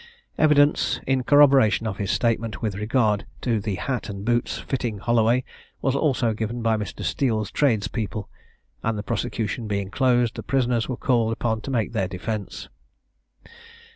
[0.39, 5.43] Evidence, in corroboration of his statement, with regard to the hat and boots fitting Holloway,
[5.79, 7.03] was also given by Mr.
[7.03, 8.27] Steele's tradespeople,
[8.81, 12.67] and the prosecution being closed, the prisoners were called upon to make their defence.